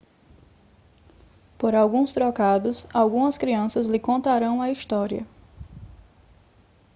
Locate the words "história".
4.71-5.27